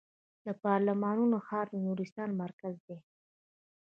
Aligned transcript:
د 0.45 0.47
پارون 1.01 1.31
ښار 1.47 1.67
د 1.71 1.75
نورستان 1.85 2.29
مرکز 2.43 2.75
دی 2.87 2.97